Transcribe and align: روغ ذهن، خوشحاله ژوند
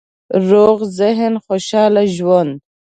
روغ 0.49 0.79
ذهن، 0.97 1.33
خوشحاله 1.45 2.03
ژوند 2.15 2.55